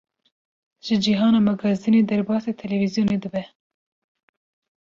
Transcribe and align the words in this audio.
Ji 0.85 0.95
cîhana 1.03 1.39
magazînê 1.47 2.01
derbasê 2.09 2.51
televîzyonê 2.61 3.17
dibe. 3.23 3.43